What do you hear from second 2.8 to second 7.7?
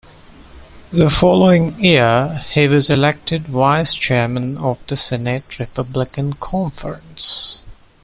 elected vice-chairman of the Senate Republican Conference.